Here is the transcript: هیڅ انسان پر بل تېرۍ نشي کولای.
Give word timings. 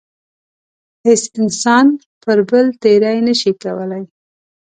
هیڅ 1.05 1.23
انسان 1.39 1.85
پر 2.23 2.37
بل 2.49 2.65
تېرۍ 2.81 3.17
نشي 3.27 3.51
کولای. 3.61 4.03